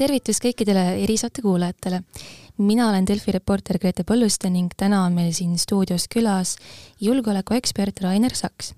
tervitus 0.00 0.40
kõikidele 0.40 1.02
erisaate 1.02 1.42
kuulajatele. 1.44 2.02
mina 2.58 2.88
olen 2.88 3.06
Delfi 3.06 3.32
reporter 3.32 3.78
Grete 3.78 4.04
Põlluste 4.04 4.48
ning 4.50 4.72
täna 4.76 5.02
on 5.04 5.12
meil 5.12 5.32
siin 5.36 5.58
stuudios 5.58 6.06
külas 6.08 6.56
julgeolekuekspert 7.00 8.00
Rainer 8.04 8.34
Saks, 8.36 8.72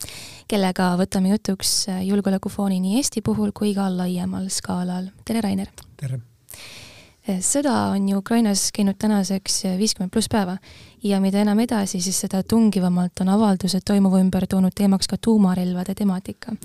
kellega 0.49 0.93
võtame 0.99 1.31
jutuks 1.31 1.87
julgeolekufooni 2.09 2.81
nii 2.81 2.97
Eesti 2.99 3.23
puhul 3.23 3.53
kui 3.55 3.75
ka 3.75 3.87
laiemal 3.91 4.49
skaalal. 4.51 5.11
tere, 5.25 5.41
Rainer! 5.41 5.71
tere! 5.97 6.19
sõda 7.39 7.77
on 7.95 8.09
ju 8.09 8.19
Ukrainas 8.19 8.73
käinud 8.75 8.99
tänaseks 8.99 9.63
viiskümmend 9.79 10.11
pluss 10.11 10.29
päeva 10.29 10.57
ja 11.03 11.21
mida 11.21 11.39
enam 11.39 11.61
edasi, 11.63 12.01
siis 12.01 12.19
seda 12.25 12.43
tungivamalt 12.43 13.23
on 13.23 13.31
avaldused 13.31 13.87
toimuva 13.87 14.19
ümber 14.19 14.47
toonud 14.51 14.75
teemaks 14.75 15.07
ka 15.07 15.23
tuumarelvade 15.23 15.95
temaatika 15.95 16.57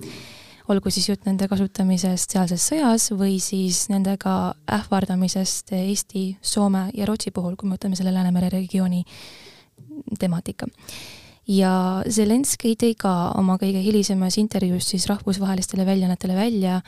olgu 0.71 0.91
siis 0.91 1.07
jutt 1.09 1.27
nende 1.27 1.48
kasutamisest 1.48 2.34
sealses 2.35 2.63
sõjas 2.71 3.09
või 3.16 3.38
siis 3.44 3.85
nendega 3.91 4.53
ähvardamisest 4.77 5.71
Eesti, 5.77 6.25
Soome 6.41 6.88
ja 6.98 7.08
Rootsi 7.08 7.31
puhul, 7.31 7.55
kui 7.55 7.70
me 7.70 7.77
võtame 7.77 7.95
selle 7.99 8.12
Läänemere 8.16 8.49
regiooni 8.52 9.03
temaatika. 10.20 10.67
ja 11.48 12.03
Zelenskõi 12.09 12.75
tõi 12.75 12.95
ka 12.99 13.13
oma 13.39 13.55
kõige 13.58 13.80
hilisemas 13.84 14.38
intervjuus 14.38 14.89
siis 14.91 15.08
rahvusvahelistele 15.08 15.85
väljaannetele 15.85 16.35
välja, 16.35 16.81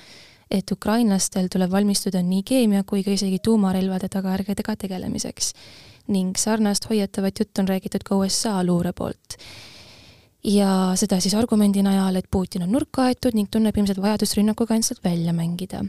et 0.52 0.72
ukrainlastel 0.72 1.48
tuleb 1.48 1.72
valmistuda 1.72 2.22
nii 2.26 2.44
keemia 2.44 2.84
kui 2.84 3.04
ka 3.04 3.12
isegi 3.12 3.40
tuumarelvade 3.40 4.10
tagajärgedega 4.10 4.76
tegelemiseks. 4.76 5.54
ning 6.08 6.38
sarnast 6.38 6.90
hoiatavat 6.90 7.40
juttu 7.40 7.62
on 7.62 7.68
räägitud 7.68 8.04
ka 8.04 8.16
USA 8.16 8.64
luure 8.64 8.94
poolt 8.94 9.38
ja 10.44 10.72
seda 11.00 11.20
siis 11.20 11.36
argumendi 11.36 11.84
najal, 11.84 12.16
et 12.20 12.28
Putin 12.32 12.64
on 12.64 12.72
nurka 12.74 13.10
aetud 13.10 13.36
ning 13.36 13.50
tunneb 13.52 13.76
ilmselt 13.78 14.00
vajadust 14.02 14.38
rünnakuga 14.40 14.78
ennast 14.78 15.04
välja 15.04 15.34
mängida. 15.36 15.84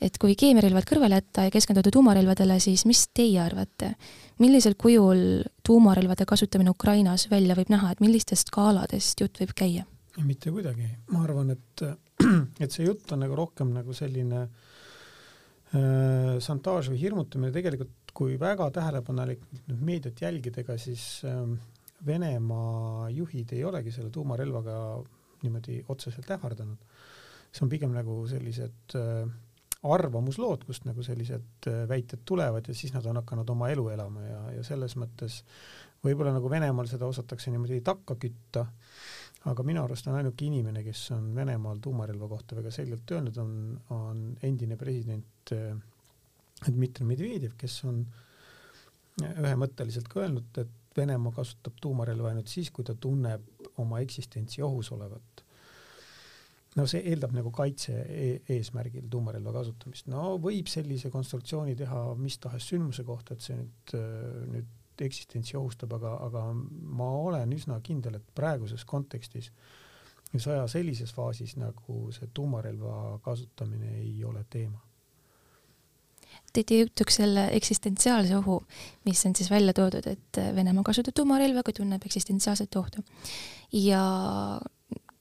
et 0.00 0.16
kui 0.18 0.32
keemiarelvad 0.38 0.86
kõrvale 0.88 1.18
jätta 1.18 1.42
ja 1.44 1.50
keskenduda 1.52 1.90
tuumarelvadele, 1.92 2.56
siis 2.60 2.86
mis 2.88 3.08
teie 3.12 3.40
arvate, 3.42 3.94
millisel 4.38 4.74
kujul 4.80 5.42
tuumarelvade 5.66 6.24
kasutamine 6.24 6.70
Ukrainas 6.70 7.26
välja 7.30 7.54
võib 7.54 7.68
näha, 7.68 7.90
et 7.92 8.00
millistest 8.00 8.48
skaaladest 8.48 9.20
jutt 9.20 9.40
võib 9.42 9.52
käia? 9.56 9.84
mitte 10.20 10.50
kuidagi, 10.52 10.84
ma 11.14 11.22
arvan, 11.24 11.50
et, 11.54 11.82
et 12.64 12.70
see 12.70 12.84
jutt 12.84 13.12
on 13.12 13.22
nagu 13.24 13.36
rohkem 13.36 13.70
nagu 13.72 13.94
selline 13.96 14.42
äh, 14.42 14.50
šantaaž 16.44 16.90
või 16.92 17.00
hirmutamine, 17.00 17.52
tegelikult 17.54 18.12
kui 18.14 18.34
väga 18.40 18.70
tähelepanelikult 18.74 19.68
nüüd 19.70 19.84
meediat 19.86 20.20
jälgida, 20.20 20.60
ega 20.60 20.76
siis 20.80 21.22
äh, 21.24 21.40
Venemaa 22.06 23.10
juhid 23.12 23.52
ei 23.52 23.64
olegi 23.64 23.92
selle 23.92 24.10
tuumarelvaga 24.10 24.76
niimoodi 25.42 25.84
otseselt 25.88 26.30
ähvardanud. 26.30 26.78
see 27.50 27.64
on 27.64 27.68
pigem 27.68 27.90
nagu 27.90 28.14
sellised 28.30 28.94
äh, 28.94 29.30
arvamuslood, 29.82 30.64
kust 30.68 30.84
nagu 30.86 31.02
sellised 31.02 31.66
äh, 31.66 31.82
väited 31.88 32.22
tulevad 32.24 32.68
ja 32.68 32.74
siis 32.74 32.92
nad 32.94 33.06
on 33.10 33.18
hakanud 33.18 33.48
oma 33.50 33.70
elu 33.72 33.88
elama 33.88 34.22
ja, 34.22 34.40
ja 34.54 34.64
selles 34.64 34.94
mõttes 35.00 35.40
võib-olla 36.04 36.34
nagu 36.36 36.50
Venemaal 36.50 36.88
seda 36.88 37.08
osatakse 37.10 37.50
niimoodi 37.50 37.80
takka 37.84 38.14
kütta, 38.20 38.66
aga 39.50 39.64
minu 39.66 39.82
arust 39.82 40.06
on 40.08 40.18
ainuke 40.20 40.46
inimene, 40.46 40.84
kes 40.86 41.08
on 41.16 41.32
Venemaal 41.34 41.80
tuumarelva 41.82 42.28
kohta 42.28 42.56
väga 42.60 42.72
selgelt 42.74 43.10
öelnud, 43.16 43.40
on, 43.42 43.54
on 43.96 44.24
endine 44.46 44.78
president 44.80 45.54
äh, 45.56 45.74
Dmitri 46.68 47.08
Medvedjev, 47.08 47.56
kes 47.58 47.80
on 47.88 48.04
ühemõtteliselt 49.20 50.08
ka 50.08 50.22
öelnud, 50.22 50.60
et 50.60 50.79
Venemaa 50.96 51.32
kasutab 51.32 51.76
tuumarelva 51.82 52.32
ainult 52.32 52.50
siis, 52.50 52.70
kui 52.74 52.84
ta 52.86 52.96
tunneb 52.98 53.68
oma 53.78 54.00
eksistentsi 54.02 54.62
ohus 54.66 54.90
olevat. 54.96 55.44
no 56.78 56.84
see 56.86 57.00
eeldab 57.10 57.32
nagu 57.34 57.50
kaitse 57.50 57.92
e 58.14 58.26
eesmärgil 58.54 59.08
tuumarelva 59.10 59.52
kasutamist. 59.52 60.06
no 60.10 60.36
võib 60.38 60.70
sellise 60.70 61.10
konstruktsiooni 61.10 61.76
teha 61.76 62.02
mis 62.18 62.38
tahes 62.38 62.68
sündmuse 62.70 63.04
kohta, 63.04 63.34
et 63.34 63.46
see 63.46 63.56
nüüd, 63.58 63.94
nüüd 64.54 65.06
eksistentsi 65.06 65.56
ohustab, 65.56 65.94
aga, 65.96 66.16
aga 66.26 66.44
ma 66.54 67.08
olen 67.22 67.54
üsna 67.56 67.80
kindel, 67.82 68.18
et 68.18 68.34
praeguses 68.36 68.84
kontekstis 68.84 69.50
sõja 70.38 70.66
sellises 70.70 71.10
faasis 71.14 71.56
nagu 71.58 72.02
see 72.14 72.28
tuumarelva 72.34 73.18
kasutamine 73.24 73.96
ei 74.02 74.22
ole 74.24 74.44
teema 74.50 74.82
tõite 76.54 76.80
jutuks 76.82 77.20
selle 77.20 77.46
eksistentsiaalse 77.56 78.36
ohu, 78.40 78.60
mis 79.06 79.22
on 79.26 79.36
siis 79.38 79.50
välja 79.50 79.74
toodud, 79.76 80.06
et 80.10 80.40
Venemaa 80.56 80.86
kasutab 80.86 81.16
tuumarelva, 81.16 81.62
kui 81.66 81.76
tunneb 81.76 82.04
eksistentsiaalset 82.06 82.76
ohtu. 82.80 83.04
ja 83.72 84.02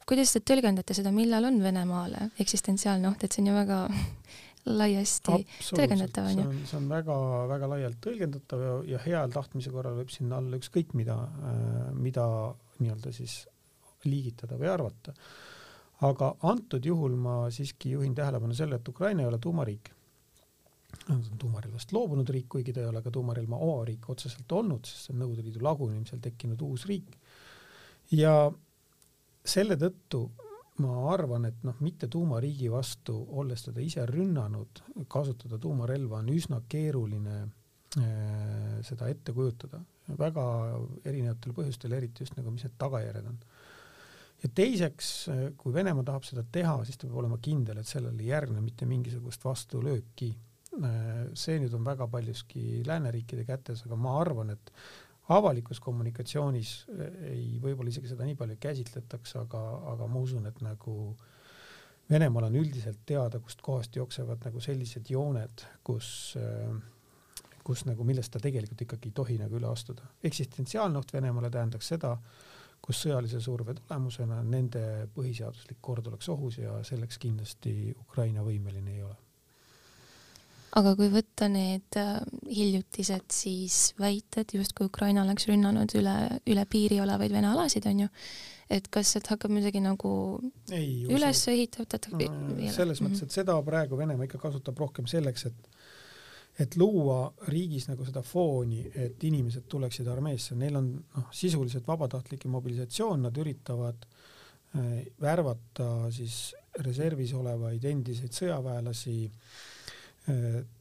kuidas 0.10 0.34
te 0.34 0.42
tõlgendate 0.42 0.96
seda, 0.98 1.14
millal 1.14 1.46
on 1.50 1.60
Venemaale 1.64 2.32
eksistentsiaalne 2.42 3.12
oht, 3.12 3.24
et 3.24 3.36
see 3.36 3.44
on 3.44 3.52
ju 3.52 3.58
väga 3.58 3.82
laiasti 4.80 5.38
tõlgendatav, 5.70 6.32
on 6.32 6.42
ju? 6.42 6.64
see 6.70 6.80
on 6.80 6.90
väga-väga 6.90 7.70
laialt 7.74 8.02
tõlgendatav 8.04 8.66
ja, 8.66 8.74
ja 8.96 9.04
heal 9.06 9.32
tahtmise 9.34 9.74
korral 9.74 10.00
võib 10.00 10.12
sinna 10.14 10.42
alla 10.42 10.60
ükskõik 10.60 10.96
mida, 10.98 11.20
äh, 11.52 11.78
mida 11.96 12.26
nii-öelda 12.80 13.14
siis 13.16 13.44
liigitada 14.08 14.58
või 14.60 14.70
arvata. 14.72 15.14
aga 16.08 16.34
antud 16.48 16.86
juhul 16.86 17.16
ma 17.20 17.40
siiski 17.52 17.96
juhin 17.96 18.14
tähelepanu 18.16 18.56
selle, 18.56 18.80
et 18.80 18.88
Ukraina 18.88 19.24
ei 19.24 19.32
ole 19.32 19.40
tuumariik 19.44 19.92
tuumarelvast 21.40 21.94
loobunud 21.94 22.30
riik, 22.34 22.48
kuigi 22.56 22.74
ta 22.74 22.84
ei 22.84 22.90
ole 22.90 23.02
ka 23.06 23.12
tuumarelva 23.14 23.58
omariik 23.66 24.10
otseselt 24.10 24.52
olnud, 24.52 24.86
sest 24.86 25.08
see 25.08 25.16
on 25.16 25.24
Nõukogude 25.24 25.46
Liidu 25.46 25.64
lagunemisel 25.66 26.22
tekkinud 26.24 26.62
uus 26.66 26.86
riik. 26.90 27.16
ja 28.12 28.34
selle 29.46 29.78
tõttu 29.80 30.24
ma 30.84 30.96
arvan, 31.12 31.46
et 31.50 31.64
noh, 31.68 31.78
mitte 31.84 32.08
tuumariigi 32.08 32.70
vastu, 32.72 33.16
olles 33.42 33.66
teda 33.66 33.84
ise 33.84 34.06
rünnanud, 34.08 34.84
kasutada 35.12 35.60
tuumarelva 35.60 36.22
on 36.24 36.30
üsna 36.34 36.62
keeruline 36.72 37.38
äh, 37.44 38.80
seda 38.88 39.10
ette 39.12 39.36
kujutada, 39.36 39.82
väga 40.18 40.46
erinevatel 41.06 41.54
põhjustel, 41.58 41.94
eriti 41.98 42.26
just 42.26 42.38
nagu, 42.38 42.54
mis 42.54 42.66
need 42.66 42.78
tagajärjed 42.82 43.30
on. 43.30 43.40
ja 44.44 44.50
teiseks, 44.56 45.10
kui 45.60 45.74
Venemaa 45.74 46.08
tahab 46.08 46.26
seda 46.26 46.46
teha, 46.52 46.78
siis 46.88 46.98
ta 46.98 47.08
peab 47.08 47.20
olema 47.26 47.38
kindel, 47.44 47.82
et 47.82 47.90
sellele 47.90 48.24
ei 48.24 48.32
järgne 48.32 48.64
mitte 48.64 48.88
mingisugust 48.90 49.44
vastulööki 49.46 50.32
see 51.34 51.60
nüüd 51.62 51.74
on 51.74 51.86
väga 51.86 52.08
paljuski 52.12 52.82
lääneriikide 52.88 53.46
kätes, 53.48 53.84
aga 53.88 53.98
ma 53.98 54.16
arvan, 54.22 54.54
et 54.54 54.72
avalikus 55.34 55.80
kommunikatsioonis 55.84 56.74
ei, 57.30 57.58
võib-olla 57.62 57.92
isegi 57.92 58.12
seda 58.12 58.26
nii 58.26 58.38
palju 58.38 58.56
ei 58.56 58.64
käsitletaks, 58.64 59.36
aga, 59.44 59.62
aga 59.94 60.08
ma 60.10 60.24
usun, 60.26 60.48
et 60.50 60.62
nagu 60.66 60.96
Venemaal 62.10 62.48
on 62.48 62.56
üldiselt 62.58 63.04
teada, 63.06 63.38
kust 63.38 63.60
kohast 63.62 63.94
jooksevad 63.94 64.42
nagu 64.42 64.62
sellised 64.66 65.12
jooned, 65.14 65.62
kus, 65.86 66.08
kus 67.62 67.84
nagu, 67.86 68.02
millest 68.02 68.34
ta 68.34 68.42
tegelikult 68.42 68.82
ikkagi 68.82 69.12
ei 69.12 69.18
tohi 69.20 69.38
nagu 69.38 69.60
üle 69.60 69.70
astuda. 69.70 70.08
eksistentsiaalne 70.26 70.98
oht 70.98 71.14
Venemaale 71.14 71.54
tähendaks 71.54 71.94
seda, 71.94 72.16
kus 72.82 73.04
sõjalise 73.06 73.44
surve 73.46 73.78
tulemusena 73.78 74.42
nende 74.42 74.82
põhiseaduslik 75.14 75.78
kord 75.82 76.10
oleks 76.10 76.34
ohus 76.34 76.58
ja 76.58 76.80
selleks 76.82 77.22
kindlasti 77.22 77.94
Ukraina 78.08 78.42
võimeline 78.42 78.96
ei 78.96 79.04
ole 79.06 79.29
aga 80.78 80.94
kui 80.98 81.10
võtta 81.12 81.48
need 81.52 81.98
äh, 81.98 82.20
hiljutised 82.50 83.34
siis 83.34 83.80
väited, 84.00 84.54
justkui 84.58 84.90
Ukraina 84.90 85.24
oleks 85.24 85.48
rünnanud 85.50 85.94
üle, 85.98 86.16
üle 86.50 86.66
piiri 86.70 87.00
olevaid 87.02 87.34
Vene 87.34 87.52
alasid, 87.54 87.88
on 87.90 88.04
ju, 88.06 88.10
et 88.70 88.90
kas 88.94 89.16
sealt 89.16 89.32
hakkab 89.34 89.54
midagi 89.54 89.82
nagu 89.82 90.12
ei, 90.76 91.08
üles 91.10 91.42
ehitatud 91.50 92.06
no,? 92.20 92.74
selles 92.74 93.02
mõttes, 93.02 93.26
et 93.26 93.40
seda 93.40 93.58
praegu 93.66 93.98
Venemaa 93.98 94.30
ikka 94.30 94.42
kasutab 94.46 94.78
rohkem 94.82 95.10
selleks, 95.10 95.50
et 95.50 95.76
et 96.60 96.74
luua 96.76 97.30
riigis 97.48 97.86
nagu 97.88 98.04
seda 98.04 98.20
fooni, 98.26 98.82
et 98.92 99.22
inimesed 99.24 99.64
tuleksid 99.72 100.08
armeesse, 100.12 100.58
neil 100.60 100.76
on 100.76 100.90
noh, 101.00 101.30
sisuliselt 101.32 101.86
vabatahtlik 101.88 102.44
mobilisatsioon, 102.52 103.22
nad 103.24 103.38
üritavad 103.40 104.04
äh, 104.04 105.06
värvata 105.24 106.10
siis 106.12 106.50
reservis 106.84 107.32
olevaid 107.38 107.86
endiseid 107.88 108.36
sõjaväelasi 108.36 109.16
äh, 109.30 109.40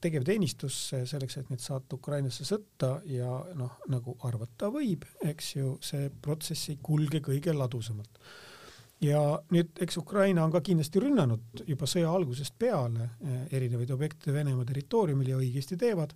tegevteenistusse 0.00 1.04
selleks, 1.08 1.38
et 1.40 1.48
neid 1.52 1.62
saata 1.62 1.96
Ukrainasse 1.96 2.44
sõtta 2.48 2.98
ja 3.08 3.30
noh, 3.58 3.78
nagu 3.92 4.16
arvata 4.26 4.70
võib, 4.74 5.06
eks 5.24 5.54
ju, 5.56 5.76
see 5.84 6.10
protsess 6.22 6.72
ei 6.72 6.78
kulge 6.82 7.22
kõige 7.24 7.54
ladusamalt. 7.56 8.20
ja 9.00 9.20
nüüd, 9.54 9.72
eks 9.80 10.00
Ukraina 10.00 10.44
on 10.44 10.52
ka 10.52 10.60
kindlasti 10.64 11.00
rünnanud 11.02 11.64
juba 11.66 11.86
sõja 11.86 12.10
algusest 12.10 12.58
peale 12.58 13.10
eh, 13.20 13.56
erinevaid 13.56 13.90
objekte 13.94 14.34
Venemaa 14.34 14.66
territooriumil 14.66 15.28
ja 15.32 15.38
õigesti 15.38 15.78
teevad, 15.78 16.14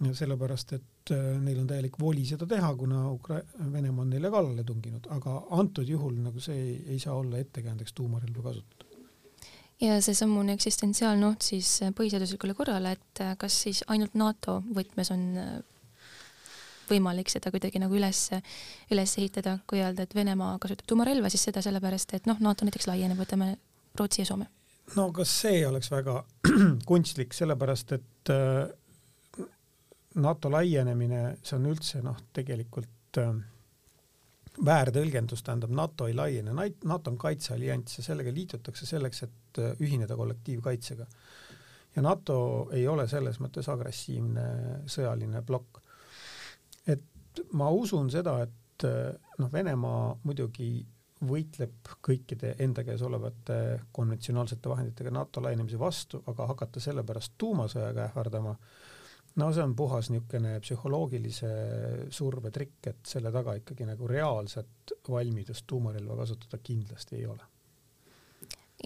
sellepärast 0.00 0.72
et 0.78 1.14
eh, 1.14 1.32
neil 1.44 1.60
on 1.60 1.68
täielik 1.70 1.98
voli 2.00 2.24
seda 2.26 2.48
teha, 2.48 2.74
kuna 2.74 3.06
Ukra-, 3.12 3.44
Venemaa 3.60 4.06
on 4.06 4.14
neile 4.16 4.32
kallale 4.32 4.64
tunginud, 4.64 5.10
aga 5.12 5.42
antud 5.60 5.88
juhul 5.88 6.16
nagu 6.24 6.40
see 6.40 6.56
ei, 6.56 6.78
ei 6.96 6.98
saa 6.98 7.18
olla 7.20 7.38
ettekäändeks 7.38 7.92
tuumarelva 7.92 8.48
kasutada 8.48 8.89
ja 9.80 9.96
seesamune 10.04 10.54
eksistentsiaalne 10.56 11.26
oht 11.26 11.46
siis 11.46 11.80
äh, 11.84 11.92
põhiseaduslikule 11.96 12.54
korrale, 12.58 12.94
et 12.98 13.22
äh, 13.24 13.34
kas 13.40 13.56
siis 13.64 13.82
ainult 13.88 14.14
NATO 14.18 14.60
võtmes 14.76 15.12
on 15.14 15.26
äh, 15.40 15.52
võimalik 16.90 17.30
seda 17.30 17.52
kuidagi 17.54 17.78
nagu 17.78 17.94
üles, 17.94 18.24
üles 18.90 19.12
ehitada, 19.18 19.60
kui 19.70 19.78
öelda, 19.78 20.04
et 20.04 20.14
Venemaa 20.14 20.56
kasutab 20.58 20.88
tuumarelva, 20.90 21.30
siis 21.30 21.44
seda 21.46 21.62
sellepärast, 21.62 22.16
et 22.18 22.26
noh, 22.26 22.40
NATO 22.42 22.66
näiteks 22.66 22.90
laieneb, 22.90 23.20
võtame 23.20 23.52
Rootsi 23.98 24.24
ja 24.24 24.26
Soome. 24.26 24.48
no 24.96 25.10
kas 25.14 25.32
see 25.44 25.62
oleks 25.66 25.90
väga 25.92 26.24
kunstlik, 26.90 27.34
sellepärast 27.36 27.94
et 27.94 28.34
NATO 30.14 30.50
laienemine, 30.50 31.36
see 31.42 31.56
on 31.58 31.68
üldse 31.70 32.02
noh, 32.02 32.18
tegelikult 32.34 33.20
äh, 33.22 33.34
väärtõlgendus, 34.64 35.42
tähendab 35.42 35.72
NATO 35.74 36.06
ei 36.06 36.14
laiene, 36.14 36.54
NATO 36.84 37.10
on 37.10 37.18
kaitseallianss 37.18 38.00
ja 38.00 38.04
sellega 38.04 38.32
liitutakse 38.34 38.86
selleks, 38.86 39.22
et 39.26 39.60
äh, 39.62 39.72
ühineda 39.80 40.16
kollektiivkaitsega. 40.16 41.06
ja 41.96 42.02
NATO 42.02 42.68
ei 42.72 42.86
ole 42.88 43.08
selles 43.08 43.40
mõttes 43.40 43.68
agressiivne 43.68 44.46
sõjaline 44.86 45.42
plokk. 45.42 45.82
et 46.86 47.44
ma 47.52 47.70
usun 47.70 48.10
seda, 48.10 48.42
et 48.42 48.86
noh, 49.38 49.52
Venemaa 49.52 50.16
muidugi 50.24 50.86
võitleb 51.26 51.90
kõikide 52.04 52.54
enda 52.64 52.84
käes 52.84 53.02
olevate 53.04 53.80
konventsionaalsete 53.92 54.68
vahenditega 54.68 55.12
NATO 55.12 55.42
laienemise 55.44 55.78
vastu, 55.78 56.22
aga 56.26 56.46
hakata 56.48 56.80
sellepärast 56.80 57.34
tuumasõjaga 57.38 58.06
ähvardama, 58.08 58.54
no 59.36 59.52
see 59.52 59.62
on 59.62 59.74
puhas 59.76 60.10
niisugune 60.10 60.56
psühholoogilise 60.64 61.50
surve 62.10 62.50
trikk, 62.54 62.90
et 62.92 63.12
selle 63.12 63.32
taga 63.32 63.54
ikkagi 63.60 63.86
nagu 63.88 64.08
reaalset 64.10 64.94
valmidust 65.08 65.66
tuumarelva 65.70 66.16
kasutada 66.22 66.58
kindlasti 66.62 67.20
ei 67.20 67.26
ole. 67.26 67.46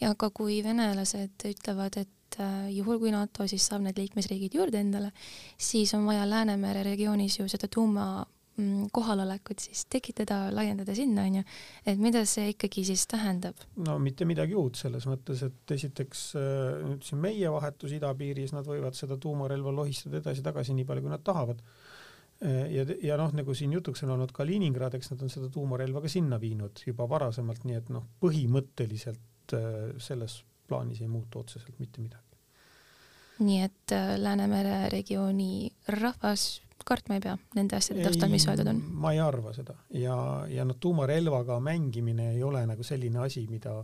ja 0.00 0.10
aga 0.10 0.30
kui 0.34 0.58
venelased 0.64 1.48
ütlevad, 1.48 1.98
et 2.02 2.38
äh, 2.40 2.68
juhul 2.74 2.98
kui 2.98 3.14
NATO 3.14 3.46
siis 3.50 3.66
saab 3.70 3.86
need 3.86 3.98
liikmesriigid 3.98 4.56
juurde 4.58 4.80
endale, 4.80 5.12
siis 5.56 5.94
on 5.94 6.06
vaja 6.06 6.28
Läänemere 6.28 6.82
regioonis 6.82 7.38
ju 7.38 7.48
seda 7.48 7.68
tuuma 7.68 8.26
kohalolekut 8.94 9.64
siis 9.64 9.84
tekitada, 9.90 10.46
laiendada 10.54 10.94
sinna, 10.94 11.24
onju, 11.26 11.42
et 11.90 11.98
mida 11.98 12.22
see 12.28 12.52
ikkagi 12.52 12.84
siis 12.86 13.06
tähendab? 13.10 13.58
no 13.82 13.96
mitte 14.02 14.26
midagi 14.28 14.54
uut 14.58 14.78
selles 14.78 15.08
mõttes, 15.10 15.42
et 15.46 15.74
esiteks 15.74 16.22
äh, 16.38 16.84
nüüd 16.86 17.02
siin 17.06 17.22
meie 17.24 17.50
vahetus 17.50 17.96
idapiiris, 17.96 18.54
nad 18.54 18.68
võivad 18.68 18.94
seda 18.98 19.18
tuumarelva 19.20 19.74
lohistada 19.74 20.20
edasi-tagasi 20.22 20.76
nii 20.78 20.86
palju, 20.88 21.06
kui 21.06 21.14
nad 21.14 21.24
tahavad. 21.26 21.62
Äh, 22.44 22.70
ja, 22.76 22.86
ja 23.10 23.18
noh, 23.20 23.34
nagu 23.34 23.58
siin 23.58 23.74
jutuks 23.74 24.06
on 24.06 24.14
olnud 24.14 24.34
Kaliningrad, 24.36 24.94
eks 24.98 25.10
nad 25.14 25.26
on 25.26 25.32
seda 25.34 25.50
tuumarelva 25.54 26.04
ka 26.04 26.12
sinna 26.12 26.38
viinud 26.42 26.84
juba 26.86 27.08
varasemalt, 27.10 27.66
nii 27.66 27.80
et 27.80 27.90
noh, 27.94 28.06
põhimõtteliselt 28.22 29.56
äh, 29.58 29.96
selles 29.98 30.42
plaanis 30.68 31.02
ei 31.02 31.10
muutu 31.10 31.42
otseselt 31.42 31.82
mitte 31.82 32.04
midagi. 32.04 32.23
Nii 33.38 33.60
et 33.64 33.94
Läänemere 34.20 34.88
regiooni 34.92 35.72
rahvas 35.88 36.62
kartma 36.84 37.16
ei 37.18 37.22
pea 37.24 37.34
nende 37.56 37.76
asjade 37.78 38.04
taustal, 38.04 38.30
mis 38.32 38.46
öeldud 38.48 38.70
on? 38.70 38.80
ma 39.02 39.12
ei 39.14 39.20
arva 39.22 39.54
seda 39.56 39.76
ja, 39.96 40.16
ja 40.50 40.66
noh, 40.68 40.76
tuumarelvaga 40.80 41.58
mängimine 41.64 42.32
ei 42.34 42.42
ole 42.46 42.64
nagu 42.68 42.86
selline 42.86 43.22
asi, 43.24 43.46
mida 43.50 43.78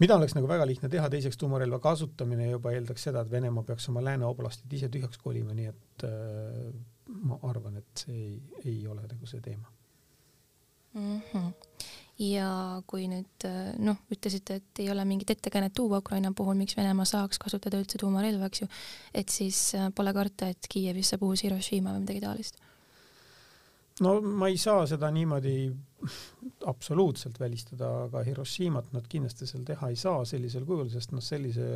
mida 0.00 0.16
oleks 0.16 0.34
nagu 0.36 0.48
väga 0.48 0.66
lihtne 0.68 0.88
teha, 0.92 1.10
teiseks 1.12 1.38
tuumarelva 1.40 1.80
kasutamine 1.84 2.50
juba 2.50 2.72
eeldaks 2.76 3.08
seda, 3.08 3.24
et 3.24 3.32
Venemaa 3.32 3.66
peaks 3.68 3.90
oma 3.92 4.04
lääne 4.04 4.28
oblastid 4.28 4.72
ise 4.78 4.88
tühjaks 4.92 5.20
kolima, 5.20 5.54
nii 5.56 5.68
et 5.70 6.06
äh, 6.08 6.70
ma 7.28 7.40
arvan, 7.50 7.80
et 7.82 8.04
see 8.06 8.16
ei, 8.16 8.38
ei 8.64 8.78
ole 8.88 9.04
nagu 9.04 9.28
see 9.28 9.42
teema 9.44 9.68
mm. 10.94 11.20
-hmm 11.32 11.69
ja 12.20 12.48
kui 12.90 13.06
nüüd 13.08 13.46
noh, 13.80 14.00
ütlesite, 14.12 14.60
et 14.60 14.82
ei 14.82 14.90
ole 14.92 15.04
mingit 15.08 15.30
ettekäänet 15.32 15.74
tuua 15.76 16.00
Ukraina 16.02 16.32
puhul, 16.36 16.58
miks 16.58 16.76
Venemaa 16.76 17.08
saaks 17.08 17.40
kasutada 17.40 17.80
üldse 17.80 18.00
tuumarelva, 18.00 18.50
eks 18.50 18.64
ju, 18.64 18.68
et 19.16 19.32
siis 19.32 19.60
äh, 19.78 19.88
pole 19.96 20.12
karta, 20.16 20.50
et 20.52 20.68
Kiievis 20.70 21.14
saab 21.14 21.24
uus 21.28 21.44
Hiroshima 21.46 21.94
või 21.94 22.04
midagi 22.04 22.24
taolist? 22.24 22.60
no 24.00 24.14
ma 24.20 24.48
ei 24.48 24.56
saa 24.60 24.86
seda 24.88 25.10
niimoodi 25.12 25.54
absoluutselt 26.70 27.40
välistada, 27.40 27.90
aga 28.06 28.22
Hiroshimat 28.24 28.92
nad 28.96 29.08
kindlasti 29.08 29.48
seal 29.48 29.66
teha 29.68 29.90
ei 29.92 29.98
saa 30.00 30.24
sellisel 30.28 30.64
kujul, 30.68 30.88
sest 30.92 31.12
noh, 31.12 31.24
sellise 31.24 31.68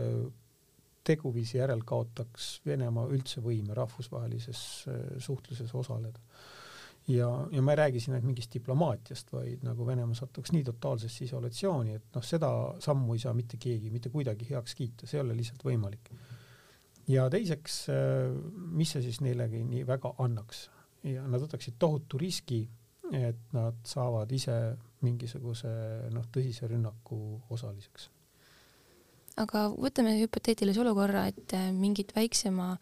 teguviisi 1.05 1.59
järel 1.59 1.85
kaotaks 1.85 2.59
Venemaa 2.65 3.11
üldse 3.13 3.45
võime 3.45 3.77
rahvusvahelises 3.77 4.61
äh, 4.89 5.01
suhtluses 5.25 5.73
osaleda 5.77 6.21
ja, 7.09 7.47
ja 7.51 7.63
ma 7.63 7.73
ei 7.73 7.77
räägi 7.77 8.01
siin 8.01 8.15
ainult 8.15 8.29
mingist 8.31 8.55
diplomaatiast, 8.55 9.33
vaid 9.33 9.65
nagu 9.67 9.87
Venemaa 9.87 10.17
satuks 10.17 10.53
nii 10.53 10.65
totaalsesse 10.65 11.25
isolatsiooni, 11.25 11.99
et 11.99 12.17
noh, 12.17 12.25
seda 12.25 12.51
sammu 12.83 13.17
ei 13.17 13.25
saa 13.25 13.35
mitte 13.37 13.61
keegi 13.61 13.91
mitte 13.93 14.13
kuidagi 14.13 14.49
heaks 14.51 14.75
kiita, 14.79 15.07
see 15.07 15.21
ei 15.21 15.25
ole 15.25 15.37
lihtsalt 15.37 15.65
võimalik. 15.67 16.13
ja 17.09 17.29
teiseks, 17.31 17.85
mis 18.73 18.95
see 18.97 19.03
siis 19.05 19.21
neilegi 19.21 19.61
nii 19.65 19.85
väga 19.87 20.15
annaks 20.25 20.69
ja 21.05 21.27
nad 21.29 21.43
võtaksid 21.45 21.77
tohutu 21.79 22.19
riski, 22.19 22.65
et 23.13 23.53
nad 23.53 23.77
saavad 23.85 24.31
ise 24.33 24.57
mingisuguse 25.05 25.71
noh, 26.15 26.25
tõsise 26.33 26.69
rünnaku 26.71 27.19
osaliseks. 27.53 28.09
aga 29.37 29.67
võtame 29.75 30.17
hüpoteetilise 30.23 30.81
olukorra, 30.81 31.27
et 31.27 31.53
mingit 31.77 32.17
väiksema 32.17 32.79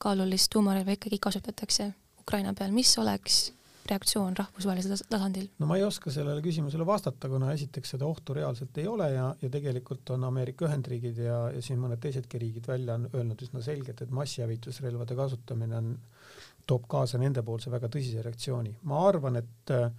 kaalulist 0.00 0.50
tuumarelva 0.50 0.96
ikkagi 0.96 1.18
kasutatakse 1.22 1.92
Ukraina 2.20 2.54
peal, 2.56 2.72
mis 2.72 2.98
oleks 2.98 3.52
reaktsioon 3.90 4.36
rahvusvahelisel 4.38 5.04
tasandil? 5.10 5.48
no 5.58 5.68
ma 5.70 5.78
ei 5.78 5.84
oska 5.86 6.12
sellele 6.14 6.42
küsimusele 6.44 6.86
vastata, 6.86 7.28
kuna 7.32 7.52
esiteks 7.56 7.94
seda 7.96 8.08
ohtu 8.08 8.36
reaalselt 8.36 8.78
ei 8.82 8.86
ole 8.90 9.10
ja, 9.12 9.30
ja 9.42 9.50
tegelikult 9.52 10.14
on 10.14 10.26
Ameerika 10.30 10.68
Ühendriigid 10.68 11.22
ja, 11.24 11.40
ja 11.54 11.62
siin 11.64 11.80
mõned 11.82 12.02
teisedki 12.02 12.40
riigid 12.42 12.68
välja 12.70 12.98
on 12.98 13.08
öelnud 13.12 13.42
üsna 13.46 13.62
selgelt, 13.64 14.02
et 14.02 14.14
massihävitusrelvade 14.14 15.16
kasutamine 15.18 15.80
on, 15.80 15.94
toob 16.66 16.86
kaasa 16.90 17.18
nendepoolse 17.18 17.72
väga 17.72 17.90
tõsise 17.90 18.22
reaktsiooni. 18.24 18.76
ma 18.82 19.02
arvan, 19.08 19.40
et 19.40 19.74
äh, 19.74 19.90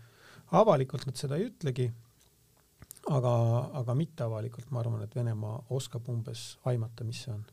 avalikult 0.52 1.08
nad 1.08 1.20
seda 1.20 1.40
ei 1.40 1.50
ütlegi, 1.50 1.90
aga, 3.10 3.34
aga 3.82 3.96
mitteavalikult 3.98 4.72
ma 4.72 4.84
arvan, 4.84 5.04
et 5.06 5.16
Venemaa 5.16 5.58
oskab 5.78 6.08
umbes 6.12 6.56
aimata, 6.70 7.08
mis 7.08 7.26
see 7.26 7.34
on 7.34 7.44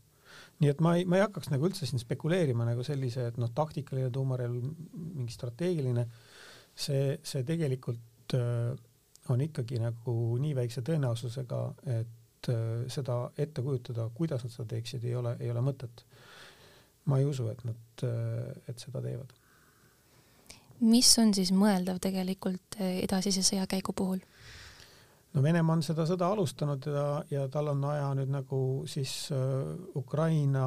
nii 0.62 0.72
et 0.72 0.82
ma 0.84 0.94
ei, 0.98 1.06
ma 1.08 1.18
ei 1.18 1.24
hakkaks 1.24 1.50
nagu 1.52 1.68
üldse 1.68 1.86
siin 1.86 2.02
spekuleerima 2.02 2.66
nagu 2.68 2.84
sellise, 2.86 3.28
et 3.30 3.38
noh, 3.40 3.50
taktikaline 3.54 4.10
tuumarelv, 4.14 4.68
mingi 5.14 5.34
strateegiline, 5.34 6.04
see, 6.78 7.16
see 7.26 7.44
tegelikult 7.46 8.36
äh, 8.38 8.72
on 9.32 9.42
ikkagi 9.44 9.80
nagu 9.82 10.14
nii 10.42 10.54
väikse 10.58 10.82
tõenäosusega, 10.86 11.62
et 11.98 12.50
äh, 12.52 12.62
seda 12.92 13.20
ette 13.38 13.64
kujutada, 13.64 14.08
kuidas 14.14 14.46
nad 14.46 14.54
seda 14.54 14.68
teeksid, 14.74 15.04
ei 15.06 15.16
ole, 15.18 15.36
ei 15.40 15.52
ole 15.54 15.64
mõtet. 15.64 16.04
ma 17.08 17.18
ei 17.18 17.24
usu, 17.24 17.46
et 17.48 17.62
nad 17.64 18.02
äh,, 18.04 18.56
et 18.68 18.78
seda 18.78 19.00
teevad. 19.00 19.30
mis 20.80 21.08
on 21.18 21.32
siis 21.34 21.52
mõeldav 21.52 21.98
tegelikult 22.02 22.76
edasise 22.78 23.42
sõjakäigu 23.42 23.94
puhul? 23.96 24.20
No 25.34 25.42
Venemaa 25.44 25.76
on 25.76 25.82
seda 25.84 26.04
sõda 26.08 26.30
alustanud 26.32 26.86
ja, 26.88 27.04
ja 27.30 27.46
tal 27.52 27.70
on 27.72 27.82
vaja 27.84 28.08
nüüd 28.16 28.30
nagu 28.32 28.60
siis 28.88 29.12
äh, 29.34 29.40
Ukraina 29.98 30.64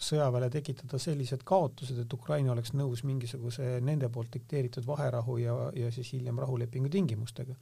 sõjaväele 0.00 0.48
tekitada 0.52 1.00
sellised 1.02 1.44
kaotused, 1.48 1.98
et 2.04 2.16
Ukraina 2.16 2.54
oleks 2.54 2.72
nõus 2.78 3.04
mingisuguse 3.08 3.76
nende 3.84 4.08
poolt 4.12 4.32
dikteeritud 4.38 4.86
vaherahu 4.88 5.38
ja, 5.42 5.56
ja 5.76 5.92
siis 5.94 6.14
hiljem 6.16 6.40
rahulepingu 6.42 6.92
tingimustega. 6.92 7.56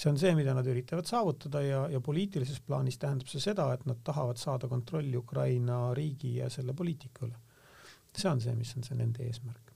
see 0.00 0.10
on 0.10 0.18
see, 0.18 0.34
mida 0.34 0.54
nad 0.56 0.66
üritavad 0.66 1.06
saavutada 1.06 1.62
ja, 1.62 1.80
ja 1.92 2.00
poliitilises 2.00 2.60
plaanis 2.66 2.98
tähendab 2.98 3.28
see 3.28 3.42
seda, 3.42 3.70
et 3.74 3.86
nad 3.86 4.02
tahavad 4.04 4.38
saada 4.40 4.68
kontrolli 4.68 5.16
Ukraina 5.16 5.94
riigi 5.94 6.36
ja 6.38 6.50
selle 6.50 6.74
poliitika 6.74 7.26
üle. 7.26 7.36
see 8.16 8.30
on 8.30 8.40
see, 8.40 8.54
mis 8.54 8.74
on 8.76 8.82
see 8.82 8.96
nende 8.98 9.26
eesmärk 9.26 9.69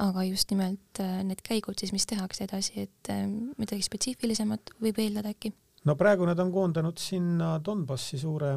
aga 0.00 0.24
just 0.24 0.52
nimelt 0.52 1.00
äh, 1.02 1.20
need 1.26 1.42
käigud 1.44 1.78
siis, 1.80 1.92
mis 1.92 2.06
tehakse 2.08 2.46
edasi, 2.46 2.86
et 2.86 3.10
äh, 3.12 3.26
midagi 3.58 3.84
spetsiifilisemat 3.84 4.76
võib 4.82 5.02
eeldada 5.02 5.32
äkki? 5.34 5.52
no 5.88 5.96
praegu 5.98 6.28
nad 6.28 6.40
on 6.40 6.52
koondanud 6.54 7.00
sinna 7.02 7.56
Donbassi 7.64 8.20
suure, 8.22 8.54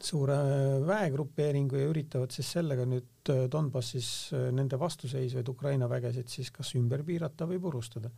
suure 0.00 0.38
väegrupeeringu 0.88 1.78
ja 1.78 1.92
üritavad 1.92 2.34
siis 2.34 2.50
sellega 2.56 2.88
nüüd 2.88 3.32
äh, 3.34 3.46
Donbassis 3.52 4.32
nende 4.56 4.80
vastuseisvaid 4.80 5.48
Ukraina 5.52 5.90
vägesid 5.90 6.30
siis 6.32 6.50
kas 6.54 6.74
ümber 6.78 7.04
piirata 7.06 7.46
või 7.46 7.62
purustada. 7.62 8.10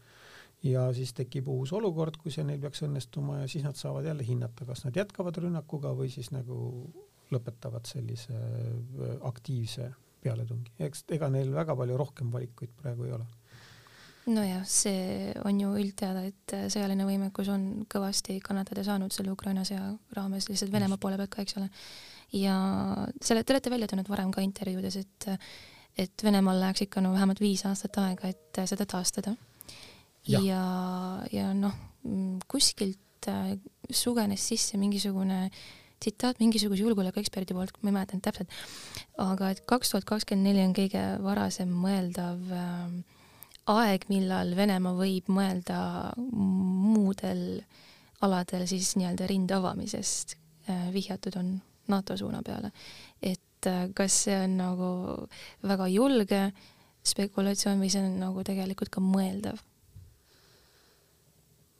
ja 0.62 0.90
siis 0.96 1.12
tekib 1.16 1.48
uus 1.48 1.72
olukord, 1.72 2.16
kui 2.20 2.32
see 2.32 2.44
neil 2.44 2.60
peaks 2.60 2.84
õnnestuma 2.84 3.42
ja 3.42 3.48
siis 3.48 3.64
nad 3.64 3.76
saavad 3.76 4.04
jälle 4.04 4.24
hinnata, 4.24 4.64
kas 4.68 4.84
nad 4.84 4.96
jätkavad 4.96 5.36
rünnakuga 5.40 5.92
või 5.96 6.08
siis 6.12 6.32
nagu 6.32 6.88
lõpetavad 7.30 7.86
sellise 7.86 8.36
aktiivse 9.22 9.92
pealetungi, 10.22 10.72
eks 10.86 11.04
ega 11.16 11.28
neil 11.32 11.52
väga 11.54 11.76
palju 11.78 11.98
rohkem 12.00 12.30
valikuid 12.32 12.72
praegu 12.80 13.06
ei 13.08 13.14
ole. 13.16 13.26
nojah, 14.30 14.62
see 14.68 15.32
on 15.48 15.58
ju 15.62 15.72
üldteada, 15.80 16.26
et 16.28 16.54
sõjaline 16.72 17.06
võimekus 17.08 17.50
on 17.50 17.66
kõvasti 17.90 18.38
kannatada 18.44 18.84
saanud 18.86 19.14
selle 19.14 19.32
Ukraina 19.34 19.64
sõja 19.66 19.90
raames 20.16 20.48
lihtsalt 20.50 20.72
Venemaa 20.72 21.00
poole 21.00 21.18
pealt 21.18 21.34
ka, 21.34 21.44
eks 21.44 21.58
ole. 21.60 21.68
ja 22.36 22.54
selle, 23.20 23.44
te 23.44 23.56
olete 23.56 23.72
välja 23.72 23.90
toonud 23.90 24.10
varem 24.12 24.32
ka 24.34 24.44
intervjuudes, 24.44 25.00
et 25.00 25.30
et 25.98 26.22
Venemaal 26.24 26.60
läheks 26.62 26.84
ikka 26.86 27.02
no 27.02 27.10
vähemalt 27.12 27.40
viis 27.42 27.64
aastat 27.66 27.98
aega, 27.98 28.30
et 28.30 28.60
seda 28.70 28.86
taastada. 28.86 29.34
ja, 30.28 30.40
ja, 30.44 30.64
ja 31.32 31.52
noh, 31.56 31.74
kuskilt 32.48 33.28
sugenes 33.90 34.46
sisse 34.48 34.78
mingisugune 34.80 35.42
äh, 35.44 35.64
tsitaat 36.00 36.40
mingisuguse 36.40 36.82
julgeolekueksperdi 36.84 37.56
poolt, 37.56 37.76
ma 37.82 37.90
ei 37.90 37.96
mäleta 37.98 38.16
nüüd 38.16 38.24
täpselt, 38.24 38.58
aga 39.20 39.50
et 39.54 39.62
kaks 39.68 39.92
tuhat 39.92 40.08
kakskümmend 40.08 40.48
neli 40.48 40.64
on 40.64 40.74
kõige 40.76 41.04
varasem 41.24 41.72
mõeldav 41.82 42.52
äh, 42.56 43.18
aeg, 43.70 44.06
millal 44.12 44.54
Venemaa 44.56 44.96
võib 44.96 45.28
mõelda 45.32 45.80
muudel 46.16 47.62
aladel 48.24 48.66
siis 48.68 48.94
nii-öelda 48.98 49.28
rinde 49.30 49.56
avamisest 49.56 50.36
äh, 50.68 50.88
vihjatud 50.94 51.36
on 51.40 51.54
NATO 51.90 52.16
suuna 52.16 52.42
peale. 52.46 52.72
et 53.22 53.66
äh, 53.66 53.88
kas 53.94 54.24
see 54.24 54.36
on 54.44 54.56
nagu 54.60 54.90
väga 55.62 55.88
julge 55.92 56.42
spekulatsioon 57.04 57.80
või 57.80 57.90
see 57.92 58.02
on 58.04 58.18
nagu 58.20 58.44
tegelikult 58.44 58.92
ka 58.92 59.04
mõeldav? 59.04 59.60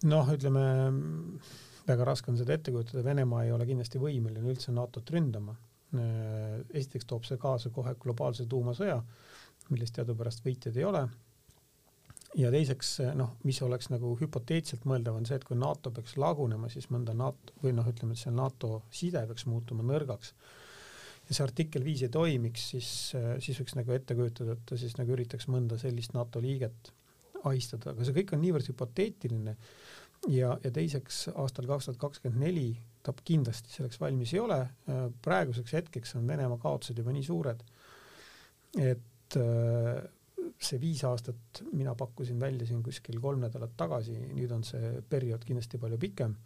noh, 0.09 0.29
ütleme 0.33 0.65
väga 1.89 2.07
raske 2.07 2.31
on 2.33 2.39
seda 2.41 2.55
ette 2.57 2.73
kujutada, 2.75 3.05
Venemaa 3.05 3.47
ei 3.47 3.53
ole 3.55 3.67
kindlasti 3.69 4.01
võimeline 4.03 4.53
üldse 4.53 4.75
NATO-t 4.75 5.15
ründama. 5.15 5.57
Äh, 5.97 6.61
esiteks 6.77 7.09
toob 7.11 7.27
see 7.27 7.41
kaasa 7.41 7.73
kohe 7.75 7.97
globaalse 7.99 8.47
tuumasõja, 8.51 9.01
millest 9.71 9.97
teadupärast 9.99 10.45
võitjaid 10.47 10.79
ei 10.79 10.87
ole. 10.87 11.05
Ja 12.39 12.51
teiseks 12.55 13.01
noh, 13.19 13.33
mis 13.43 13.59
oleks 13.67 13.89
nagu 13.91 14.13
hüpoteetiliselt 14.21 14.85
mõeldav, 14.87 15.17
on 15.19 15.27
see, 15.27 15.41
et 15.41 15.47
kui 15.47 15.59
NATO 15.59 15.91
peaks 15.95 16.15
lagunema, 16.21 16.69
siis 16.71 16.87
mõnda 16.95 17.15
NATO 17.17 17.57
või 17.65 17.75
noh, 17.75 17.89
ütleme, 17.91 18.15
et 18.15 18.23
see 18.23 18.35
NATO 18.35 18.85
side 18.95 19.25
peaks 19.27 19.49
muutuma 19.51 19.83
nõrgaks. 19.87 20.31
Ja 21.27 21.35
see 21.35 21.43
artikkel 21.47 21.83
viis 21.87 22.05
ei 22.07 22.13
toimiks, 22.15 22.69
siis, 22.73 22.93
siis 23.43 23.59
võiks 23.59 23.75
nagu 23.79 23.95
ette 23.95 24.15
kujutada, 24.19 24.55
et 24.55 24.63
ta 24.67 24.79
siis 24.79 24.95
nagu 24.99 25.15
üritaks 25.15 25.49
mõnda 25.51 25.79
sellist 25.79 26.15
NATO 26.15 26.43
liiget 26.43 26.93
ahistada, 27.47 27.95
aga 27.95 28.07
see 28.07 28.15
kõik 28.21 28.35
on 28.37 28.43
niivõrd 28.45 28.71
hüpoteetiline 28.71 29.57
ja, 30.29 30.59
ja 30.65 30.71
teiseks 30.71 31.29
aastal 31.35 31.69
kaks 31.71 31.89
tuhat 31.89 32.01
kakskümmend 32.01 32.45
neli 32.45 32.69
ta 33.03 33.15
kindlasti 33.25 33.73
selleks 33.73 34.01
valmis 34.01 34.35
ei 34.35 34.41
ole. 34.41 34.61
praeguseks 35.23 35.73
hetkeks 35.73 36.17
on 36.19 36.27
Venemaa 36.29 36.59
kaotused 36.61 36.99
juba 36.99 37.15
nii 37.17 37.25
suured, 37.25 37.63
et 38.77 39.39
see 40.61 40.81
viis 40.81 41.03
aastat 41.09 41.63
mina 41.73 41.95
pakkusin 41.99 42.41
välja 42.41 42.67
siin 42.69 42.83
kuskil 42.85 43.21
kolm 43.21 43.41
nädalat 43.45 43.73
tagasi, 43.77 44.17
nüüd 44.37 44.53
on 44.53 44.65
see 44.67 44.99
periood 45.09 45.45
kindlasti 45.47 45.81
palju 45.81 45.99
pikem. 46.01 46.37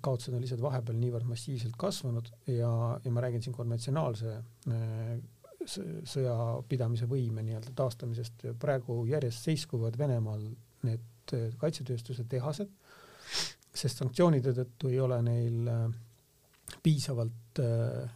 kaotused 0.00 0.34
on 0.34 0.42
lihtsalt 0.44 0.62
vahepeal 0.62 0.98
niivõrd 1.00 1.26
massiivselt 1.26 1.74
kasvanud 1.78 2.28
ja, 2.46 2.70
ja 3.04 3.10
ma 3.10 3.24
räägin 3.24 3.42
siin 3.42 3.56
konventsionaalse 3.56 4.34
äh, 4.36 5.16
sõjapidamise 5.64 7.08
võime 7.10 7.42
nii-öelda 7.42 7.72
taastamisest. 7.74 8.46
praegu 8.60 9.04
järjest 9.08 9.48
seiskuvad 9.48 9.98
Venemaal 9.98 10.46
need 10.84 11.10
äh, 11.32 11.46
kaitsetööstuse 11.60 12.26
tehased, 12.28 12.70
sest 13.74 14.02
sanktsioonide 14.02 14.52
tõttu 14.54 14.92
ei 14.92 15.00
ole 15.00 15.20
neil 15.24 15.70
äh, 15.70 15.86
piisavalt 16.82 17.60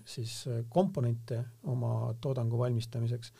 siis 0.08 0.32
komponente 0.72 1.36
oma 1.70 2.14
toodangu 2.20 2.58
valmistamiseks 2.58 3.30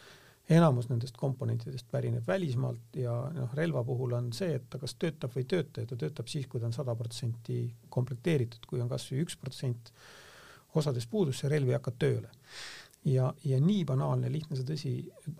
enamus 0.49 0.89
nendest 0.89 1.17
komponentidest 1.21 1.89
pärineb 1.93 2.27
välismaalt 2.29 2.97
ja 2.97 3.13
noh, 3.35 3.53
relva 3.57 3.83
puhul 3.85 4.15
on 4.17 4.31
see, 4.37 4.55
et 4.57 4.69
ta 4.71 4.81
kas 4.81 4.95
töötab 5.01 5.35
või 5.35 5.45
ei 5.45 5.51
tööta 5.53 5.85
ja 5.85 5.91
ta 5.91 5.99
töötab 6.01 6.31
siis, 6.33 6.47
kui 6.49 6.61
ta 6.61 6.69
on 6.69 6.77
sada 6.77 6.95
protsenti 6.97 7.61
komplekteeritud, 7.93 8.65
kui 8.69 8.81
on 8.81 8.89
kasvõi 8.89 9.25
üks 9.27 9.37
protsent 9.41 9.93
osades 10.79 11.09
puudus, 11.11 11.41
see 11.41 11.51
relv 11.53 11.69
ei 11.69 11.77
hakka 11.77 11.93
tööle. 12.01 12.31
Ja, 13.05 13.29
ja 13.45 13.61
nii 13.63 13.85
banaalne, 13.89 14.31
lihtne 14.33 14.59
see 14.59 14.67
tõsi, 14.67 14.93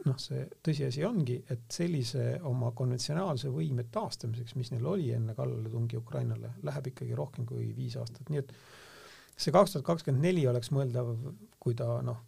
noh, 0.07 0.19
see 0.21 0.45
tõsiasi 0.65 1.05
ongi, 1.07 1.39
et 1.51 1.67
sellise 1.73 2.39
oma 2.49 2.71
konventsionaalse 2.77 3.51
võime 3.53 3.87
taastamiseks, 3.93 4.57
mis 4.59 4.73
neil 4.73 4.87
oli 4.87 5.11
enne 5.15 5.35
kallaletungi 5.39 5.99
Ukrainale, 5.99 6.55
läheb 6.67 6.93
ikkagi 6.93 7.19
rohkem 7.19 7.47
kui 7.49 7.71
viis 7.77 7.99
aastat, 8.01 8.31
nii 8.31 8.43
et 8.45 8.55
see 9.39 9.55
kaks 9.55 9.75
tuhat 9.75 9.87
kakskümmend 9.87 10.25
neli 10.25 10.47
oleks 10.51 10.73
mõeldav, 10.75 11.13
kui 11.61 11.77
ta 11.79 11.99
noh, 12.07 12.25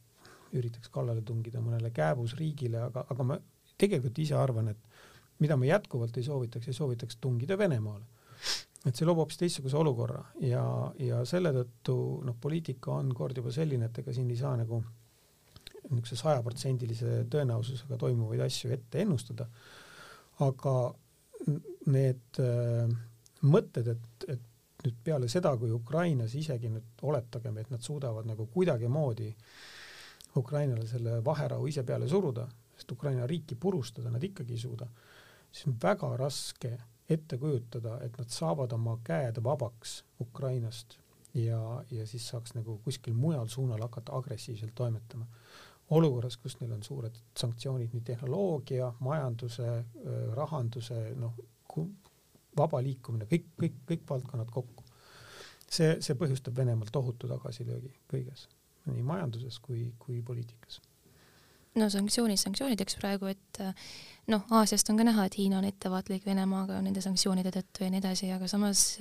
üritaks 0.57 0.91
kallale 0.91 1.23
tungida 1.27 1.63
mõnele 1.63 1.93
kääbusriigile, 1.95 2.81
aga, 2.89 3.05
aga 3.11 3.27
ma 3.27 3.39
tegelikult 3.81 4.19
ise 4.19 4.37
arvan, 4.39 4.73
et 4.73 5.41
mida 5.41 5.57
ma 5.57 5.69
jätkuvalt 5.69 6.17
ei 6.19 6.27
soovitaks, 6.27 6.69
ei 6.69 6.77
soovitaks 6.77 7.21
tungida 7.23 7.59
Venemaale. 7.59 8.05
et 8.89 8.97
see 8.97 9.05
loob 9.05 9.19
hoopis 9.21 9.37
teistsuguse 9.37 9.77
olukorra 9.77 10.23
ja, 10.41 10.63
ja 10.97 11.19
selle 11.29 11.51
tõttu 11.53 11.95
noh, 12.25 12.37
poliitika 12.41 12.95
on 12.97 13.11
kord 13.13 13.37
juba 13.37 13.53
selline, 13.53 13.91
et 13.91 13.99
ega 14.01 14.15
siin 14.17 14.31
ei 14.33 14.39
saa 14.41 14.55
nagu 14.57 14.79
niisuguse 15.91 16.19
sajaprotsendilise 16.21 17.25
tõenäosusega 17.33 17.99
toimuvaid 17.99 18.45
asju 18.47 18.73
ette 18.77 19.03
ennustada. 19.05 19.49
aga 20.41 20.75
need 21.93 22.39
äh, 22.41 22.93
mõtted, 23.43 23.91
et, 23.93 24.25
et 24.29 24.85
nüüd 24.85 24.97
peale 25.05 25.29
seda, 25.29 25.53
kui 25.61 25.73
Ukrainas 25.73 26.35
isegi 26.37 26.71
nüüd 26.73 27.05
oletagem, 27.05 27.59
et 27.61 27.71
nad 27.73 27.83
suudavad 27.85 28.29
nagu 28.29 28.47
kuidagimoodi 28.53 29.35
Ukrainale 30.37 30.87
selle 30.89 31.19
vaherahu 31.25 31.67
ise 31.69 31.85
peale 31.85 32.09
suruda, 32.09 32.47
sest 32.77 32.93
Ukraina 32.93 33.27
riiki 33.27 33.59
purustada 33.61 34.13
nad 34.13 34.25
ikkagi 34.25 34.57
ei 34.57 34.63
suuda, 34.63 34.89
siis 35.51 35.67
on 35.69 35.77
väga 35.83 36.15
raske 36.17 36.73
ette 37.11 37.39
kujutada, 37.39 37.99
et 38.05 38.17
nad 38.19 38.31
saavad 38.31 38.73
oma 38.73 38.97
käed 39.05 39.41
vabaks 39.43 40.01
Ukrainast 40.23 41.01
ja, 41.35 41.61
ja 41.91 42.07
siis 42.07 42.29
saaks 42.29 42.55
nagu 42.55 42.79
kuskil 42.85 43.15
mujal 43.15 43.49
suunal 43.51 43.83
hakata 43.83 44.15
agressiivselt 44.17 44.75
toimetama. 44.75 45.27
Olukorras, 45.91 46.37
kus 46.37 46.57
neil 46.61 46.73
on 46.77 46.83
suured 46.87 47.17
sanktsioonid 47.39 47.95
nii 47.95 48.05
tehnoloogia, 48.07 48.93
majanduse, 49.01 49.73
rahanduse, 50.37 51.01
noh, 51.19 51.35
vaba 52.57 52.81
liikumine, 52.83 53.27
kõik, 53.31 53.51
kõik, 53.59 53.83
kõik 53.89 54.07
valdkonnad 54.09 54.51
kokku. 54.55 54.85
see, 55.71 55.97
see 56.03 56.17
põhjustab 56.19 56.57
Venemaal 56.57 56.91
tohutu 56.93 57.29
tagasilöögi 57.31 57.93
kõiges 58.11 58.49
nii 58.89 59.03
majanduses 59.07 59.59
kui, 59.63 59.93
kui 59.99 60.23
poliitikas. 60.23 60.81
no 61.75 61.87
sanktsioonid 61.91 62.41
sanktsioonideks 62.41 62.97
praegu, 62.99 63.31
et 63.31 63.61
noh, 64.33 64.47
Aasiast 64.51 64.91
on 64.91 64.99
ka 64.99 65.07
näha, 65.07 65.27
et 65.27 65.39
Hiina 65.39 65.61
on 65.61 65.69
ettevaatlik 65.69 66.27
Venemaaga 66.27 66.81
nende 66.83 67.03
sanktsioonide 67.05 67.53
tõttu 67.55 67.85
ja 67.85 67.91
nii 67.93 68.03
edasi, 68.03 68.31
aga 68.35 68.49
samas 68.51 68.99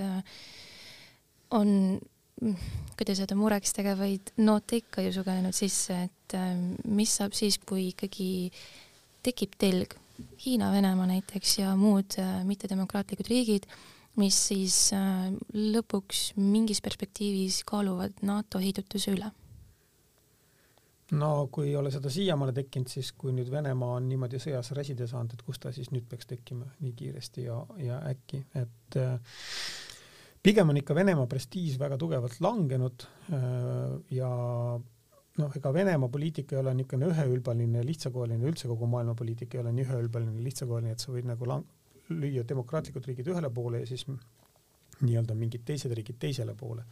on 1.58 2.00
kuidas 2.40 3.22
öelda, 3.22 3.38
mureks 3.40 3.74
tegevaid 3.76 4.34
noote 4.42 4.80
ikka 4.82 5.04
ju 5.06 5.14
sugenenud 5.20 5.56
sisse, 5.56 5.98
et 6.10 6.38
äh, 6.38 6.54
mis 6.88 7.16
saab 7.20 7.36
siis, 7.38 7.60
kui 7.60 7.90
ikkagi 7.94 8.50
tekib 9.26 9.58
telg. 9.60 9.98
Hiina, 10.44 10.68
Venemaa 10.74 11.08
näiteks 11.08 11.60
ja 11.62 11.76
muud 11.80 12.18
äh, 12.20 12.42
mittedemokraatlikud 12.48 13.30
riigid, 13.32 13.68
mis 14.20 14.36
siis 14.50 14.90
lõpuks 15.56 16.34
mingis 16.36 16.82
perspektiivis 16.84 17.62
kaaluvad 17.70 18.18
NATO 18.28 18.60
heidutuse 18.60 19.14
üle. 19.16 19.30
No 21.12 21.48
kui 21.52 21.72
ei 21.72 21.76
ole 21.76 21.90
seda 21.94 22.12
siiamaale 22.14 22.54
tekkinud, 22.54 22.90
siis 22.92 23.10
kui 23.18 23.32
nüüd 23.34 23.50
Venemaa 23.50 23.96
on 23.98 24.10
niimoodi 24.12 24.42
sõjas 24.42 24.70
räsida 24.78 25.08
saanud, 25.10 25.34
et 25.34 25.46
kus 25.46 25.58
ta 25.62 25.72
siis 25.74 25.90
nüüd 25.94 26.06
peaks 26.10 26.30
tekkima 26.30 26.68
nii 26.84 26.92
kiiresti 27.00 27.48
ja, 27.48 27.56
ja 27.82 27.98
äkki, 28.12 28.44
et 28.60 28.98
äh, 29.00 29.40
pigem 30.44 30.70
on 30.70 30.80
ikka 30.80 30.96
Venemaa 30.96 31.28
prestiiž 31.28 31.80
väga 31.80 31.98
tugevalt 32.00 32.40
langenud 32.44 33.06
äh, 33.34 33.98
ja 34.16 34.30
noh, 35.40 35.56
ega 35.56 35.74
Venemaa 35.74 36.10
poliitika 36.12 36.56
ei 36.56 36.62
ole 36.62 36.74
niisugune 36.78 37.12
üheülbaline, 37.14 37.84
lihtsakoeline, 37.88 38.48
üldse 38.52 38.70
kogu 38.72 38.88
maailma 38.92 39.16
poliitika 39.20 39.58
ei 39.58 39.64
ole 39.64 39.74
nii 39.76 39.88
üheülbaline, 39.88 40.44
lihtsakoeline, 40.46 40.96
et 40.96 41.04
sa 41.04 41.14
võid 41.14 41.30
nagu 41.30 41.48
lang-, 41.50 41.68
lüüa 42.10 42.46
demokraatlikud 42.48 43.06
riigid 43.06 43.30
ühele 43.30 43.52
poole 43.54 43.84
ja 43.84 43.90
siis 43.90 44.06
nii-öelda 45.00 45.36
mingid 45.38 45.64
teised 45.68 45.94
riigid 45.96 46.20
teisele 46.20 46.56
poole. 46.58 46.84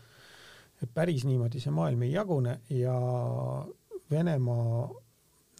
et 0.81 0.91
päris 0.93 1.23
niimoodi 1.25 1.59
see 1.59 1.73
maailm 1.73 2.03
ei 2.05 2.11
jagune 2.13 2.59
ja 2.69 2.95
Venemaa 4.11 4.83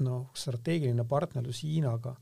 noh, 0.06 0.30
strateegiline 0.38 1.04
partnerlus 1.10 1.64
Hiinaga 1.66 2.14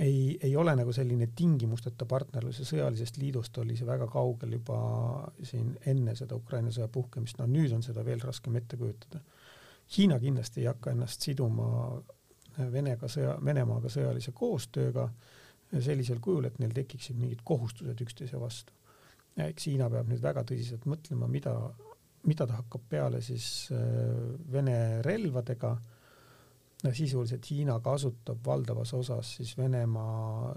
ei, 0.00 0.38
ei 0.42 0.56
ole 0.56 0.74
nagu 0.76 0.92
selline 0.92 1.28
tingimusteta 1.36 2.06
partnerlus 2.08 2.60
ja 2.60 2.66
sõjalisest 2.68 3.20
liidust 3.20 3.58
oli 3.62 3.76
see 3.76 3.88
väga 3.88 4.08
kaugel 4.12 4.56
juba 4.58 4.78
siin 5.42 5.72
enne 5.86 6.16
seda 6.18 6.36
Ukraina 6.36 6.72
sõja 6.74 6.88
puhkemist, 6.92 7.38
no 7.40 7.48
nüüd 7.50 7.72
on 7.76 7.84
seda 7.86 8.04
veel 8.04 8.20
raskem 8.24 8.56
ette 8.60 8.78
kujutada. 8.80 9.22
Hiina 9.96 10.18
kindlasti 10.22 10.62
ei 10.62 10.70
hakka 10.70 10.94
ennast 10.94 11.26
siduma 11.26 11.68
Venega 12.56 13.08
sõja, 13.12 13.34
Venemaaga 13.44 13.90
sõjalise 13.92 14.32
koostööga 14.32 15.10
sellisel 15.82 16.22
kujul, 16.24 16.46
et 16.48 16.56
neil 16.62 16.72
tekiksid 16.72 17.18
mingid 17.20 17.42
kohustused 17.44 18.00
üksteise 18.00 18.40
vastu. 18.40 18.72
eks 19.36 19.66
Hiina 19.68 19.90
peab 19.92 20.08
nüüd 20.08 20.22
väga 20.22 20.44
tõsiselt 20.48 20.86
mõtlema, 20.88 21.28
mida 21.28 21.52
mida 22.26 22.46
ta 22.46 22.60
hakkab 22.60 22.86
peale 22.90 23.20
siis 23.24 23.68
äh, 23.74 23.78
Vene 24.52 25.02
relvadega. 25.06 25.76
Sisuliselt 26.84 27.50
Hiina 27.50 27.78
kasutab 27.80 28.42
valdavas 28.46 28.92
osas 28.94 29.36
siis 29.38 29.56
Venemaa 29.58 30.54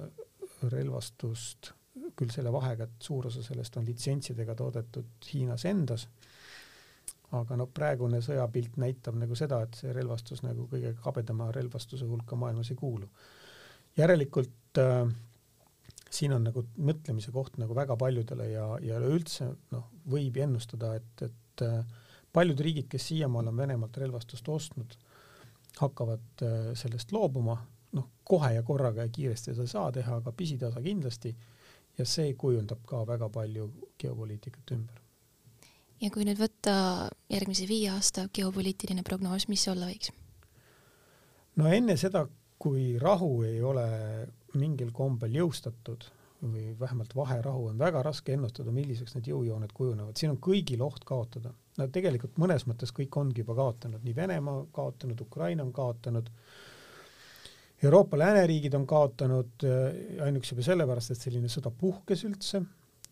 relvastust, 0.71 1.71
küll 2.19 2.31
selle 2.33 2.51
vahega, 2.51 2.85
et 2.85 3.05
suur 3.05 3.29
osa 3.29 3.43
sellest 3.43 3.77
on 3.79 3.87
litsentsidega 3.87 4.55
toodetud 4.55 5.29
Hiinas 5.33 5.65
endas. 5.65 6.07
aga 7.31 7.55
noh, 7.55 7.69
praegune 7.69 8.23
sõjapilt 8.25 8.79
näitab 8.81 9.13
nagu 9.21 9.35
seda, 9.37 9.61
et 9.61 9.75
see 9.77 9.91
relvastus 9.93 10.41
nagu 10.41 10.65
kõige 10.71 10.95
kabedama 10.97 11.51
relvastuse 11.53 12.05
hulka 12.09 12.35
maailmas 12.35 12.71
ei 12.71 12.75
kuulu. 12.75 13.09
järelikult 13.97 14.81
äh, 14.81 15.05
siin 16.09 16.33
on 16.33 16.43
nagu 16.47 16.63
mõtlemise 16.77 17.31
koht 17.31 17.57
nagu 17.61 17.75
väga 17.77 17.97
paljudele 17.99 18.49
ja, 18.51 18.65
ja 18.81 18.97
üleüldse 18.99 19.49
noh, 19.71 19.89
võib 20.09 20.37
ennustada, 20.41 20.95
et, 20.97 21.25
et 21.29 21.65
äh, 21.65 21.83
paljud 22.33 22.59
riigid, 22.65 22.89
kes 22.89 23.09
siiamaale 23.11 23.53
on 23.53 23.61
Venemaalt 23.61 23.97
relvastust 24.01 24.49
ostnud, 24.49 24.97
hakkavad 25.77 26.43
äh, 26.43 26.57
sellest 26.79 27.11
loobuma, 27.11 27.57
noh, 27.95 28.09
kohe 28.23 28.53
ja 28.55 28.63
korraga 28.63 29.05
ja 29.05 29.13
kiiresti 29.13 29.53
seda 29.53 29.65
ei 29.65 29.71
saa 29.71 29.91
teha, 29.91 30.19
aga 30.21 30.31
pisitasa 30.31 30.81
kindlasti, 30.81 31.35
ja 31.97 32.05
see 32.07 32.33
kujundab 32.39 32.81
ka 32.87 33.03
väga 33.07 33.29
palju 33.29 33.69
geopoliitikat 33.99 34.75
ümber. 34.75 35.01
ja 36.01 36.09
kui 36.13 36.23
nüüd 36.25 36.39
võtta 36.39 36.73
järgmise 37.29 37.67
viie 37.67 37.89
aasta 37.91 38.29
geopoliitiline 38.33 39.03
prognoos, 39.03 39.49
mis 39.51 39.63
see 39.65 39.73
olla 39.73 39.89
võiks? 39.89 40.13
no 41.59 41.67
enne 41.67 41.97
seda, 41.99 42.25
kui 42.59 42.95
rahu 43.01 43.43
ei 43.47 43.61
ole 43.63 43.85
mingil 44.59 44.91
kombel 44.95 45.35
jõustatud 45.35 46.07
või 46.39 46.71
vähemalt 46.79 47.15
vaherahu, 47.15 47.65
on 47.73 47.79
väga 47.79 48.01
raske 48.03 48.33
ennustada, 48.33 48.71
milliseks 48.71 49.17
need 49.17 49.27
jõujooned 49.27 49.73
kujunevad, 49.75 50.15
siin 50.17 50.31
on 50.31 50.39
kõigil 50.39 50.81
oht 50.85 51.03
kaotada. 51.07 51.51
No 51.79 51.87
tegelikult 51.93 52.37
mõnes 52.41 52.65
mõttes 52.69 52.91
kõik 52.95 53.15
ongi 53.21 53.43
juba 53.43 53.55
kaotanud, 53.57 54.03
nii 54.03 54.15
Venemaa 54.15 54.65
kaotanud, 54.75 55.21
Ukraina 55.25 55.63
on 55.65 55.71
kaotanud, 55.75 56.29
Euroopa 57.83 58.17
lääneriigid 58.19 58.73
on 58.75 58.85
kaotanud 58.87 59.63
äh, 59.63 60.23
ainuüksi 60.25 60.53
juba 60.53 60.65
sellepärast, 60.67 61.13
et 61.13 61.21
selline 61.23 61.51
sõda 61.51 61.71
puhkes 61.71 62.25
üldse 62.27 62.61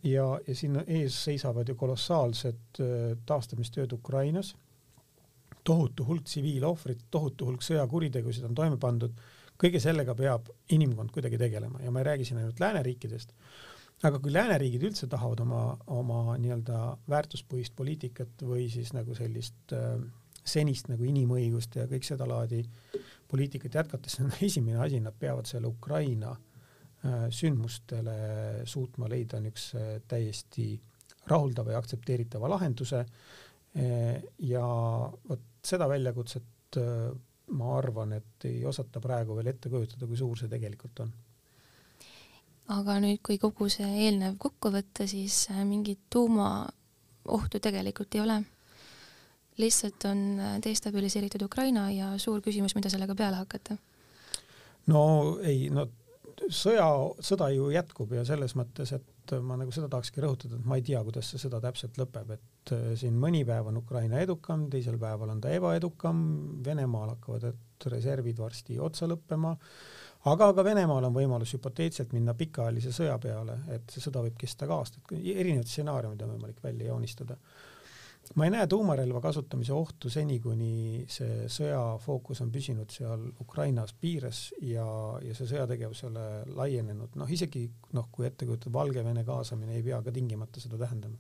ja, 0.03 0.25
ja 0.47 0.55
siin 0.55 0.81
ees 0.85 1.17
seisavad 1.29 1.69
ju 1.69 1.75
kolossaalsed 1.79 2.81
äh, 2.83 3.15
taastamistööd 3.25 3.95
Ukrainas, 3.95 4.53
tohutu 5.63 6.05
hulk 6.07 6.27
tsiviilohvrit, 6.27 7.07
tohutu 7.11 7.47
hulk 7.47 7.63
sõjakuritegusid 7.63 8.45
on 8.47 8.55
toime 8.55 8.79
pandud. 8.79 9.15
Kõige 9.57 9.79
sellega 9.81 10.13
peab 10.15 10.51
inimkond 10.75 11.09
kuidagi 11.15 11.39
tegelema 11.41 11.81
ja 11.81 11.91
ma 11.91 12.03
ei 12.03 12.11
räägi 12.11 12.27
siin 12.27 12.43
ainult 12.43 12.59
lääneriikidest, 12.61 13.33
aga 14.05 14.19
kui 14.21 14.33
lääneriigid 14.33 14.83
üldse 14.89 15.07
tahavad 15.09 15.41
oma, 15.41 15.61
oma 15.89 16.37
nii-öelda 16.37 16.81
väärtuspõhist 17.09 17.73
poliitikat 17.75 18.43
või 18.45 18.67
siis 18.69 18.93
nagu 18.93 19.15
sellist 19.17 19.73
äh, 19.73 19.97
senist 20.47 20.91
nagu 20.91 21.05
inimõiguste 21.07 21.83
ja 21.83 21.89
kõik 21.89 22.05
sedalaadi 22.07 22.61
poliitikat 23.27 23.79
jätkates, 23.81 24.13
siis 24.17 24.25
on 24.27 24.35
esimene 24.49 24.83
asi, 24.83 25.01
nad 25.03 25.17
peavad 25.19 25.49
selle 25.49 25.69
Ukraina 25.71 26.33
äh, 26.33 27.27
sündmustele 27.33 28.17
suutma 28.69 29.09
leida 29.11 29.41
niisuguse 29.43 30.03
täiesti 30.07 30.69
rahuldava 31.27 31.73
ja 31.73 31.81
aktsepteeritava 31.81 32.49
lahenduse 32.53 33.03
äh, 33.03 34.21
ja 34.39 34.67
vot 35.29 35.47
seda 35.67 35.89
väljakutset 35.89 36.79
äh, 36.79 37.09
ma 37.57 37.77
arvan, 37.77 38.13
et 38.17 38.45
ei 38.47 38.63
osata 38.67 38.99
praegu 39.03 39.35
veel 39.37 39.53
ette 39.53 39.71
kujutada, 39.71 40.07
kui 40.07 40.19
suur 40.19 40.39
see 40.39 40.51
tegelikult 40.51 40.99
on. 41.05 41.11
Aga 42.73 42.97
nüüd, 43.03 43.21
kui 43.25 43.39
kogu 43.41 43.69
see 43.71 43.87
eelnev 44.05 44.37
kokku 44.41 44.71
võtta, 44.73 45.07
siis 45.07 45.45
äh, 45.53 45.63
mingit 45.67 46.01
tuumaohtu 46.13 47.61
tegelikult 47.63 48.15
ei 48.15 48.23
ole. 48.25 48.41
lihtsalt 49.57 50.05
on 50.05 50.39
äh, 50.39 50.57
destabiliseeritud 50.63 51.41
Ukraina 51.41 51.89
ja 51.91 52.11
suur 52.17 52.41
küsimus, 52.41 52.75
mida 52.75 52.89
sellega 52.89 53.15
peale 53.15 53.39
hakata. 53.39 53.77
no 54.87 55.03
ei, 55.43 55.69
no 55.69 55.87
sõja, 56.53 56.87
sõda 57.23 57.49
ju 57.53 57.69
jätkub 57.73 58.11
ja 58.13 58.23
selles 58.27 58.53
mõttes, 58.57 58.93
et 58.93 59.33
ma 59.43 59.57
nagu 59.59 59.73
seda 59.75 59.89
tahakski 59.91 60.21
rõhutada, 60.23 60.57
et 60.57 60.67
ma 60.67 60.77
ei 60.77 60.85
tea, 60.85 61.01
kuidas 61.03 61.31
see 61.31 61.41
sõda 61.41 61.59
täpselt 61.63 61.97
lõpeb, 61.99 62.35
et 62.37 62.73
äh, 62.75 62.91
siin 62.99 63.17
mõni 63.19 63.43
päev 63.47 63.71
on 63.71 63.79
Ukraina 63.81 64.21
edukam, 64.23 64.67
teisel 64.71 64.99
päeval 65.01 65.33
on 65.33 65.41
ta 65.43 65.53
ebaedukam, 65.55 66.19
Venemaal 66.65 67.15
hakkavad 67.15 67.47
reservid 67.91 68.39
varsti 68.41 68.79
otsa 68.81 69.09
lõppema, 69.09 69.55
aga 70.31 70.51
ka 70.57 70.63
Venemaal 70.65 71.07
on 71.07 71.15
võimalus 71.15 71.53
hüpoteetiliselt 71.55 72.13
minna 72.15 72.33
pikaajalise 72.37 72.91
sõja 72.95 73.17
peale, 73.21 73.59
et 73.75 73.89
see 73.93 74.03
sõda 74.03 74.23
võib 74.25 74.37
kesta 74.39 74.67
ka 74.67 74.81
aastaid, 74.81 75.11
erinevad 75.13 75.69
stsenaariumid 75.69 76.23
on 76.25 76.35
võimalik 76.35 76.61
välja 76.63 76.91
joonistada. 76.91 77.37
Ma 78.35 78.43
ei 78.43 78.51
näe 78.51 78.67
tuumarelva 78.67 79.21
kasutamise 79.23 79.71
ohtu 79.71 80.09
seni, 80.11 80.39
kuni 80.43 81.05
see 81.11 81.45
sõja 81.51 81.79
fookus 82.03 82.41
on 82.43 82.49
püsinud 82.51 82.91
seal 82.91 83.23
Ukrainas 83.39 83.93
piires 83.95 84.49
ja, 84.59 84.83
ja 85.23 85.35
see 85.37 85.47
sõjategevusele 85.47 86.25
laienenud, 86.57 87.15
noh 87.15 87.31
isegi 87.31 87.63
noh, 87.95 88.09
kui 88.11 88.27
ette 88.27 88.47
kujutada, 88.49 88.73
Valgevene 88.75 89.23
kaasamine 89.27 89.77
ei 89.77 89.85
pea 89.85 90.01
ka 90.03 90.11
tingimata 90.11 90.59
seda 90.63 90.79
tähendama. 90.81 91.15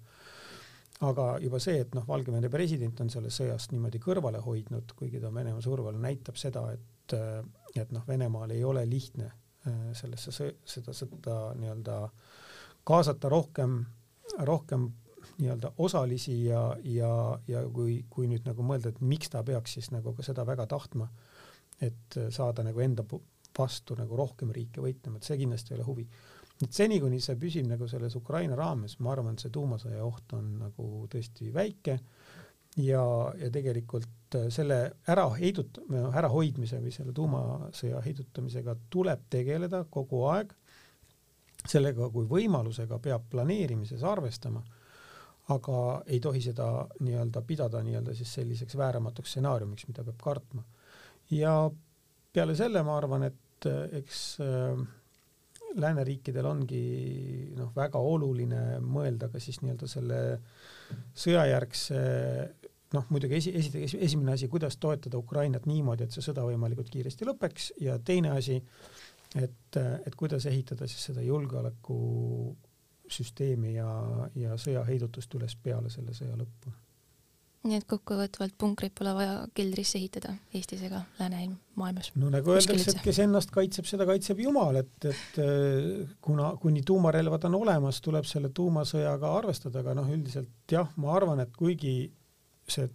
aga 1.07 1.37
juba 1.39 1.61
see, 1.63 1.79
et 1.85 1.95
noh, 1.95 2.03
Valgevene 2.07 2.49
president 2.49 2.99
on 2.99 3.09
sellest 3.13 3.39
sõjast 3.39 3.71
niimoodi 3.71 4.01
kõrvale 4.03 4.41
hoidnud, 4.43 4.91
kuigi 4.97 5.21
ta 5.21 5.29
on 5.29 5.39
Venemaa 5.39 5.63
survel, 5.63 6.01
näitab 6.01 6.35
seda, 6.41 6.65
et, 6.73 7.15
et 7.83 7.91
noh, 7.95 8.05
Venemaal 8.07 8.51
ei 8.55 8.63
ole 8.63 8.85
lihtne 8.89 9.25
äh, 9.27 9.81
sellesse 9.97 10.31
seda 10.31 10.93
sõda 10.95 11.37
nii-öelda 11.59 11.99
kaasata 12.87 13.29
rohkem, 13.29 13.81
rohkem 14.47 14.87
nii-öelda 15.37 15.73
osalisi 15.83 16.45
ja, 16.45 16.61
ja, 16.83 17.11
ja 17.47 17.63
kui, 17.73 17.99
kui 18.09 18.29
nüüd 18.31 18.47
nagu 18.47 18.63
mõelda, 18.65 18.93
et 18.93 19.01
miks 19.01 19.29
ta 19.33 19.43
peaks 19.45 19.77
siis 19.77 19.91
nagu 19.91 20.13
ka 20.15 20.25
seda 20.25 20.45
väga 20.47 20.65
tahtma, 20.71 21.09
et 21.83 22.17
saada 22.33 22.63
nagu 22.65 22.81
enda 22.81 23.03
vastu 23.57 23.97
nagu 23.97 24.17
rohkem 24.17 24.51
riike 24.53 24.81
võitlema, 24.81 25.19
et 25.19 25.27
see 25.27 25.37
kindlasti 25.41 25.73
ei 25.73 25.79
ole 25.79 25.87
huvi. 25.87 26.07
et 26.63 26.73
seni, 26.73 26.99
kuni 26.99 27.19
see 27.21 27.35
püsib 27.37 27.67
nagu 27.69 27.87
selles 27.87 28.15
Ukraina 28.17 28.55
raames, 28.57 28.97
ma 28.99 29.11
arvan, 29.13 29.35
et 29.35 29.45
see 29.45 29.53
tuumasõja 29.53 30.05
oht 30.05 30.33
on 30.33 30.55
nagu 30.63 31.05
tõesti 31.11 31.51
väike 31.53 31.99
ja, 32.77 33.03
ja 33.39 33.49
tegelikult 33.53 34.37
selle 34.53 34.79
ära 35.07 35.25
heidut-, 35.37 35.79
ärahoidmise 35.89 36.81
või 36.83 36.93
selle 36.93 37.13
tuumasõja 37.15 38.01
heidutamisega 38.05 38.75
tuleb 38.93 39.27
tegeleda 39.31 39.85
kogu 39.89 40.25
aeg, 40.31 40.51
sellega 41.67 42.09
kui 42.13 42.27
võimalusega 42.29 42.99
peab 43.03 43.29
planeerimises 43.31 44.03
arvestama 44.03 44.63
aga 45.53 46.03
ei 46.11 46.19
tohi 46.23 46.41
seda 46.43 46.67
nii-öelda 46.99 47.41
pidada 47.47 47.81
nii-öelda 47.83 48.15
siis 48.17 48.33
selliseks 48.39 48.75
vääramatuks 48.77 49.35
stsenaariumiks, 49.35 49.87
mida 49.87 50.03
peab 50.03 50.19
kartma. 50.23 50.63
ja 51.31 51.69
peale 52.33 52.55
selle 52.55 52.83
ma 52.83 52.97
arvan, 52.99 53.23
et 53.29 53.67
eks 54.01 54.21
äh, 54.43 54.81
lääneriikidel 55.79 56.45
ongi 56.45 56.83
noh, 57.57 57.71
väga 57.75 57.99
oluline 57.99 58.79
mõelda 58.83 59.31
ka 59.31 59.39
siis 59.43 59.61
nii-öelda 59.63 59.89
selle 59.91 60.19
sõjajärgse 61.17 62.01
noh, 62.95 63.09
muidugi 63.09 63.39
esi, 63.41 63.53
esiteks 63.59 63.97
esimene 63.99 64.35
asi, 64.37 64.47
kuidas 64.51 64.77
toetada 64.81 65.19
Ukrainat 65.19 65.67
niimoodi, 65.67 66.07
et 66.07 66.15
see 66.15 66.23
sõda 66.25 66.45
võimalikult 66.47 66.89
kiiresti 66.93 67.27
lõpeks 67.27 67.71
ja 67.83 67.97
teine 67.99 68.31
asi, 68.37 68.61
et, 69.35 69.79
et 69.79 70.15
kuidas 70.15 70.47
ehitada 70.47 70.87
siis 70.87 71.09
seda 71.11 71.25
julgeoleku 71.25 71.99
süsteemi 73.11 73.77
ja, 73.77 73.87
ja 74.35 74.57
sõjaheidutust 74.59 75.33
üles 75.39 75.55
peale 75.63 75.91
selle 75.91 76.15
sõja 76.15 76.35
lõppu. 76.39 76.73
nii 77.67 77.79
et 77.81 77.87
kokkuvõtvalt 77.89 78.53
punkrit 78.59 78.93
pole 78.95 79.11
vaja 79.15 79.39
keldrisse 79.55 79.97
ehitada 79.99 80.33
Eestis 80.55 80.83
ega 80.87 81.01
läänemaailmas? 81.19 82.11
no 82.15 82.31
nagu 82.31 82.51
öeldakse, 82.53 82.93
et 82.93 83.01
kes 83.03 83.19
ennast 83.23 83.51
kaitseb, 83.55 83.87
seda 83.89 84.07
kaitseb 84.07 84.39
Jumal, 84.43 84.79
et, 84.83 84.93
et 85.07 85.41
äh, 85.43 86.07
kuna, 86.23 86.53
kuni 86.61 86.83
tuumarelvad 86.87 87.47
on 87.49 87.59
olemas, 87.63 87.99
tuleb 88.03 88.27
selle 88.27 88.51
tuumasõjaga 88.55 89.33
arvestada, 89.39 89.83
aga 89.83 89.95
noh, 89.99 90.11
üldiselt 90.15 90.71
jah, 90.71 90.91
ma 90.95 91.15
arvan, 91.15 91.43
et 91.43 91.55
kuigi 91.55 91.97
see, 92.71 92.87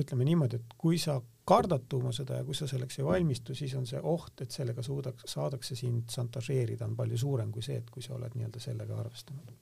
ütleme 0.00 0.26
niimoodi, 0.26 0.58
et 0.58 0.74
kui 0.78 0.98
sa 1.00 1.18
kardad 1.48 1.84
tuumasõda 1.90 2.40
ja 2.40 2.46
kui 2.46 2.54
sa 2.54 2.68
selleks 2.70 3.00
ei 3.00 3.06
valmistu, 3.06 3.54
siis 3.58 3.74
on 3.78 3.86
see 3.88 3.98
oht, 3.98 4.44
et 4.44 4.54
sellega 4.54 4.82
suudaks, 4.86 5.26
saadakse 5.32 5.76
sind 5.78 6.10
šantažeerida, 6.12 6.86
on 6.86 6.96
palju 6.98 7.18
suurem 7.18 7.50
kui 7.52 7.64
see, 7.66 7.80
et 7.82 7.90
kui 7.90 8.04
sa 8.04 8.14
oled 8.16 8.36
nii-öelda 8.36 8.62
sellega 8.62 8.98
arvestanud. 9.02 9.52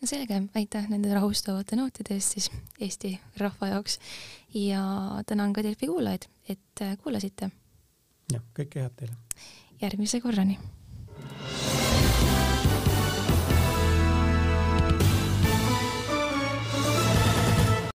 no 0.00 0.08
selge, 0.08 0.40
aitäh 0.54 0.88
nende 0.92 1.12
rahustavate 1.14 1.76
nootide 1.76 2.14
eest 2.14 2.36
siis 2.36 2.50
Eesti 2.80 3.16
rahva 3.42 3.72
jaoks 3.74 3.98
ja 4.54 4.82
tänan 5.26 5.52
ka 5.52 5.64
Delfi 5.66 5.90
kuulajaid, 5.90 6.28
et 6.48 6.86
kuulasite. 7.02 7.50
jah, 8.32 8.46
kõike 8.54 8.86
head 8.86 8.96
teile! 9.02 9.18
järgmise 9.82 10.20
korrani! 10.20 10.58